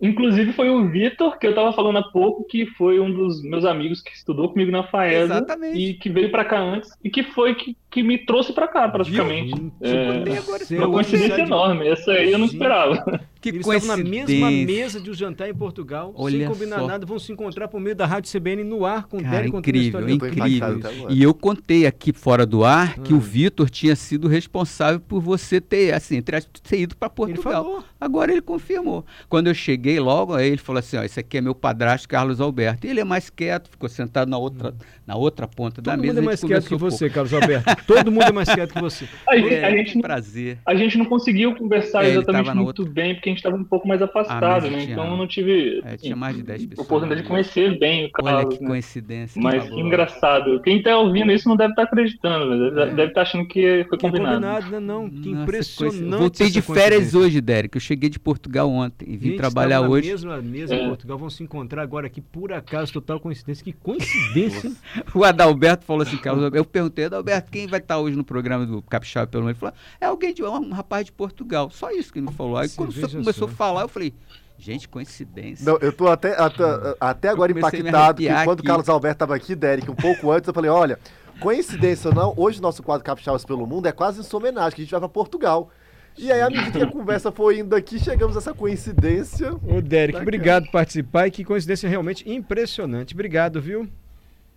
Inclusive 0.00 0.52
foi 0.52 0.70
o 0.70 0.88
Vitor, 0.88 1.36
que 1.38 1.46
eu 1.46 1.54
tava 1.56 1.72
falando 1.72 1.98
há 1.98 2.02
pouco, 2.12 2.44
que 2.44 2.66
foi 2.76 3.00
um 3.00 3.12
dos 3.12 3.42
meus 3.42 3.64
amigos 3.64 4.00
que 4.00 4.12
estudou 4.12 4.48
comigo 4.48 4.70
na 4.70 4.84
FAESA 4.84 5.34
Exatamente. 5.34 5.76
e 5.76 5.94
que 5.94 6.08
veio 6.08 6.30
pra 6.30 6.44
cá 6.44 6.60
antes 6.60 6.90
e 7.02 7.10
que 7.10 7.24
foi 7.24 7.54
que, 7.56 7.76
que 7.90 8.02
me 8.02 8.18
trouxe 8.18 8.52
pra 8.52 8.68
cá, 8.68 8.88
praticamente. 8.88 9.48
Gente, 9.50 9.72
É, 9.80 10.40
você 10.40 10.76
uma 10.76 10.90
coincidência 10.90 11.40
enorme, 11.42 11.88
essa 11.88 12.10
aí 12.12 12.30
eu 12.32 12.38
não 12.38 12.46
esperava. 12.46 13.20
Que 13.40 13.50
Eles 13.50 13.66
estavam 13.66 13.96
na 13.96 14.02
mesma 14.04 14.50
mesa 14.50 15.00
de 15.00 15.10
um 15.10 15.14
jantar 15.14 15.48
em 15.48 15.54
Portugal, 15.54 16.12
sem 16.16 16.24
Olha 16.24 16.46
combinar 16.48 16.80
só. 16.80 16.86
nada, 16.88 17.06
vão 17.06 17.18
se 17.20 17.30
encontrar 17.32 17.68
por 17.68 17.80
meio 17.80 17.94
da 17.94 18.04
Rádio 18.04 18.30
CBN 18.32 18.64
no 18.64 18.84
ar 18.84 19.06
com 19.06 19.18
o 19.18 19.22
Cara, 19.22 19.36
Derek 19.36 19.56
incrível, 19.56 20.08
incrível. 20.08 20.80
E 21.08 21.22
eu 21.22 21.32
contei 21.32 21.86
aqui 21.86 22.12
fora 22.12 22.44
do 22.44 22.64
ar 22.64 22.98
que 22.98 23.14
Hum. 23.14 23.18
o 23.18 23.20
Vitor 23.20 23.70
tinha 23.70 23.94
sido 23.94 24.26
responsável 24.26 24.98
por 24.98 25.20
você 25.20 25.60
ter, 25.60 25.94
assim, 25.94 26.16
entre 26.16 26.40
ter 26.40 26.80
ido 26.80 26.96
para 26.96 27.06
Ele 27.06 27.14
Portugal. 27.14 27.52
falou. 27.64 27.84
Agora 28.00 28.32
ele 28.32 28.42
confirmou. 28.42 29.04
Quando 29.28 29.46
eu 29.46 29.54
cheguei 29.54 29.98
logo, 30.00 30.34
aí 30.34 30.48
ele 30.48 30.58
falou 30.58 30.80
assim: 30.80 30.96
ó, 30.96 31.04
esse 31.04 31.18
aqui 31.20 31.38
é 31.38 31.40
meu 31.40 31.54
padrasto 31.54 32.08
Carlos 32.08 32.40
Alberto. 32.40 32.86
E 32.86 32.90
ele 32.90 33.00
é 33.00 33.04
mais 33.04 33.30
quieto, 33.30 33.70
ficou 33.70 33.88
sentado 33.88 34.28
na 34.28 34.36
outra, 34.38 34.74
na 35.06 35.14
outra 35.16 35.46
ponta 35.46 35.80
da 35.80 35.92
Todo 35.92 36.00
mesa. 36.00 36.14
mundo 36.14 36.22
é 36.24 36.26
mais 36.26 36.42
quieto 36.42 36.66
que 36.68 36.74
você, 36.76 37.08
Carlos 37.08 37.32
Alberto. 37.32 37.64
Todo 37.86 38.10
mundo 38.10 38.24
é 38.24 38.32
mais 38.32 38.48
quieto 38.52 38.74
que 38.74 38.80
você. 38.80 39.06
A, 39.26 39.36
gente- 39.36 39.54
É, 39.54 39.64
a 39.64 39.70
gente, 39.70 39.88
que 39.90 39.94
não- 39.96 40.02
prazer. 40.02 40.58
a 40.66 40.74
gente 40.74 40.98
não 40.98 41.04
conseguiu 41.04 41.54
conversar 41.54 42.04
É, 42.04 42.10
exatamente 42.10 42.54
muito 42.54 42.80
outra- 42.80 42.92
bem, 42.94 43.14
porque 43.14 43.28
a 43.28 43.32
gente 43.32 43.38
estava 43.38 43.56
um 43.56 43.64
pouco 43.64 43.86
mais 43.88 44.00
afastado, 44.02 44.62
mesa 44.64 44.70
né? 44.76 44.82
tinha- 44.82 44.92
Então 44.92 45.10
eu 45.10 45.16
não 45.16 45.26
tive 45.26 45.80
É, 45.84 45.88
assim, 45.94 45.96
tinha 46.04 46.16
mais 46.16 46.36
de 46.36 46.42
10 46.42 46.66
pessoas. 46.66 46.86
oportunidade 46.86 47.22
de 47.22 47.28
conhecer 47.28 47.78
bem 47.78 48.04
o 48.06 48.10
Olha 48.22 48.34
Carlos, 48.36 48.54
que 48.56 48.62
né? 48.62 48.68
coincidência. 48.68 49.42
Mas 49.42 49.68
que 49.68 49.80
engraçado. 49.80 50.60
Quem 50.62 50.82
tá 50.82 50.96
ouvindo 50.98 51.32
isso 51.32 51.48
não 51.48 51.56
deve 51.56 51.70
estar 51.72 51.82
acreditando, 51.84 52.48
velho. 52.48 52.74
Deve- 52.74 52.90
deve 52.94 53.08
estar 53.08 53.22
achando 53.22 53.46
que 53.46 53.84
foi 53.88 53.98
combinado. 53.98 54.34
combinado, 54.34 54.70
né? 54.70 54.80
Não, 54.80 55.08
que 55.08 55.28
Nossa, 55.30 55.42
impressionante. 55.42 55.98
coinci- 56.00 56.18
Voltei 56.18 56.50
de 56.50 56.62
férias 56.62 57.14
hoje, 57.14 57.40
Derek. 57.40 57.76
Eu 57.76 57.80
cheguei 57.80 58.08
de 58.10 58.18
Portugal 58.18 58.70
ontem 58.70 59.06
e 59.08 59.16
vim 59.16 59.28
Gente, 59.30 59.38
trabalhar 59.38 59.80
hoje. 59.82 60.08
mesma 60.10 60.36
mesa 60.42 60.74
É. 60.74 60.82
em 60.82 60.88
Portugal, 60.88 61.18
vão 61.18 61.30
se 61.30 61.42
encontrar 61.42 61.82
agora 61.82 62.06
aqui, 62.06 62.20
por 62.20 62.52
acaso, 62.52 62.92
total 62.92 63.20
coincidência. 63.20 63.64
Que 63.64 63.72
coincidência. 63.72 64.72
O 65.14 65.24
Adalberto 65.24 65.84
falou 65.84 66.02
assim, 66.02 66.16
Carlos, 66.16 66.50
eu 66.54 66.64
perguntei, 66.64 67.06
Adalberto, 67.06 67.50
quem 67.50 67.66
vai 67.70 67.80
estar 67.80 67.98
hoje 67.98 68.16
no 68.16 68.24
programa 68.24 68.66
do 68.66 68.82
Capixaba 68.82 69.26
pelo 69.26 69.44
menos? 69.44 69.58
Falou, 69.58 69.74
é 70.00 70.06
alguém 70.06 70.32
de 70.34 70.42
um 70.42 70.70
rapaz 70.70 71.04
de 71.06 71.12
Portugal. 71.12 71.70
Só 71.70 71.90
isso 71.90 72.12
que 72.12 72.18
ele 72.18 72.26
me 72.26 72.32
falou. 72.32 72.56
Aí 72.56 72.68
Você 72.68 72.76
quando 72.76 72.92
você 72.92 73.08
começou 73.16 73.48
só. 73.48 73.54
a 73.54 73.56
falar, 73.56 73.82
eu 73.82 73.88
falei, 73.88 74.14
gente, 74.58 74.88
coincidência. 74.88 75.64
Não, 75.64 75.78
eu 75.78 75.92
tô 75.92 76.08
até, 76.08 76.32
até, 76.40 76.64
até 77.00 77.28
agora 77.28 77.52
impactado 77.52 78.16
que 78.18 78.28
arrepiar 78.28 78.44
quando 78.44 78.60
o. 78.60 78.64
Carlos 78.64 78.88
Alberto 78.88 79.16
estava 79.16 79.34
aqui, 79.36 79.54
Derek, 79.54 79.90
um 79.90 79.94
pouco 79.94 80.30
antes, 80.30 80.48
eu 80.48 80.54
falei, 80.54 80.70
olha, 80.70 80.98
coincidência 81.40 82.08
ou 82.08 82.14
não, 82.14 82.34
hoje 82.36 82.60
nosso 82.60 82.82
quadro 82.82 83.04
Capixabas 83.04 83.44
pelo 83.44 83.66
Mundo 83.66 83.86
é 83.86 83.92
quase 83.92 84.20
em 84.20 84.22
sua 84.22 84.40
homenagem, 84.40 84.74
que 84.74 84.80
a 84.82 84.84
gente 84.84 84.90
vai 84.90 85.00
para 85.00 85.08
Portugal. 85.08 85.70
E 86.16 86.32
aí, 86.32 86.40
à 86.40 86.50
medida 86.50 86.72
que 86.72 86.82
a 86.82 86.90
conversa 86.90 87.30
foi 87.30 87.60
indo 87.60 87.76
aqui, 87.76 87.96
chegamos 87.96 88.34
a 88.34 88.40
essa 88.40 88.52
coincidência. 88.52 89.54
Ô, 89.54 89.80
Derek, 89.80 90.14
Bacana. 90.14 90.22
obrigado 90.22 90.64
por 90.64 90.72
participar 90.72 91.28
e 91.28 91.30
que 91.30 91.44
coincidência 91.44 91.88
realmente 91.88 92.28
impressionante. 92.28 93.14
Obrigado, 93.14 93.60
viu? 93.60 93.88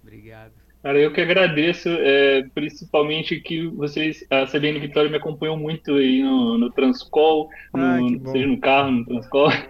Obrigado. 0.01 0.60
Cara, 0.83 0.97
eu 0.99 1.11
que 1.13 1.21
agradeço, 1.21 1.87
é, 1.89 2.43
principalmente 2.55 3.39
que 3.39 3.67
vocês, 3.67 4.25
a 4.31 4.45
CBN 4.47 4.79
Vitória 4.79 5.09
me 5.11 5.17
acompanhou 5.17 5.55
muito 5.55 5.93
aí 5.93 6.23
no, 6.23 6.57
no 6.57 6.71
Transcol, 6.71 7.49
no- 7.73 8.17
bom. 8.19 8.31
seja 8.31 8.47
no 8.47 8.59
carro, 8.59 8.91
no 8.91 9.05
Transcol. 9.05 9.49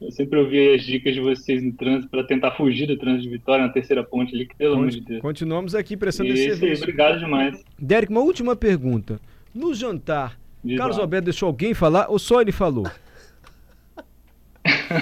Eu 0.00 0.12
sempre 0.12 0.38
ouvi 0.38 0.72
as 0.74 0.84
dicas 0.84 1.14
de 1.14 1.20
vocês 1.20 1.60
no 1.60 1.72
trânsito 1.72 2.08
para 2.08 2.22
tentar 2.22 2.52
fugir 2.52 2.86
do 2.86 2.96
trânsito 2.96 3.24
de 3.24 3.28
Vitória, 3.30 3.66
na 3.66 3.72
terceira 3.72 4.04
ponte 4.04 4.32
ali, 4.32 4.46
que 4.46 4.54
pelo 4.54 4.74
amor 4.74 4.88
de 4.88 5.00
Deus. 5.00 5.20
Continuamos 5.20 5.74
aqui 5.74 5.96
prestando 5.96 6.30
esse 6.30 6.44
serviço. 6.54 6.84
obrigado 6.84 7.18
demais. 7.18 7.60
Derek, 7.76 8.10
uma 8.12 8.20
última 8.20 8.54
pergunta. 8.54 9.18
No 9.52 9.74
jantar, 9.74 10.38
Diz 10.62 10.78
Carlos 10.78 10.96
lá. 10.96 11.02
Alberto 11.02 11.24
deixou 11.24 11.48
alguém 11.48 11.74
falar 11.74 12.06
ou 12.08 12.18
só 12.20 12.40
ele 12.40 12.52
falou? 12.52 12.86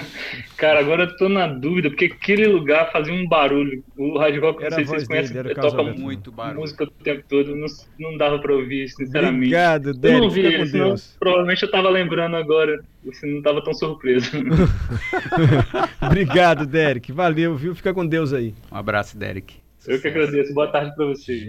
Cara, 0.57 0.79
agora 0.79 1.03
eu 1.03 1.17
tô 1.17 1.27
na 1.27 1.47
dúvida, 1.47 1.89
porque 1.89 2.05
aquele 2.05 2.47
lugar 2.47 2.91
fazia 2.91 3.13
um 3.13 3.27
barulho. 3.27 3.83
O 3.97 4.17
Hard 4.17 4.37
Rock, 4.39 4.59
não 4.59 4.65
Era 4.65 4.75
sei 4.75 4.85
se 4.85 4.89
vocês 4.89 5.07
dele, 5.07 5.07
conhecem, 5.07 5.37
era 5.37 5.47
o 5.47 5.49
ele 5.49 5.55
Carlos 5.55 5.71
toca 5.73 5.81
Alberto. 5.83 6.01
Muito 6.01 6.31
barulho. 6.31 6.59
música 6.61 6.83
o 6.83 6.87
tempo 7.03 7.23
todo, 7.27 7.55
não, 7.55 7.67
não 7.99 8.17
dava 8.17 8.39
pra 8.39 8.53
ouvir, 8.53 8.87
sinceramente. 8.89 9.37
Obrigado, 9.37 9.87
Eu 10.03 10.19
não 10.19 10.35
ele, 10.35 10.57
com 10.59 10.65
senão 10.65 10.87
Deus. 10.89 11.15
provavelmente 11.19 11.63
eu 11.63 11.71
tava 11.71 11.89
lembrando 11.89 12.35
agora, 12.35 12.79
você 13.03 13.25
não 13.25 13.41
tava 13.41 13.63
tão 13.63 13.73
surpreso. 13.73 14.31
Obrigado, 16.01 16.65
Derek. 16.65 17.11
Valeu, 17.11 17.55
viu? 17.55 17.75
Fica 17.75 17.93
com 17.93 18.05
Deus 18.05 18.33
aí. 18.33 18.53
Um 18.71 18.77
abraço, 18.77 19.17
Derek. 19.17 19.55
Eu 19.85 19.99
que 19.99 20.07
agradeço, 20.07 20.53
boa 20.53 20.67
tarde 20.67 20.95
pra 20.95 21.05
vocês. 21.07 21.41